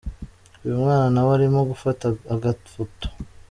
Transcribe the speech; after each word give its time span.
Uyu 0.63 0.81
mwana 0.81 1.07
nawe 1.13 1.31
arimo 1.37 1.59
gufata 1.71 2.05
agafoto. 2.33 3.07